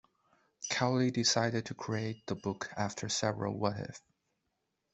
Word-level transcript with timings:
Cowley 0.71 1.11
decided 1.11 1.67
to 1.67 1.75
create 1.75 2.25
the 2.25 2.33
book 2.33 2.71
after 2.75 3.07
several 3.07 3.55
What 3.59 3.77
if? 3.77 4.01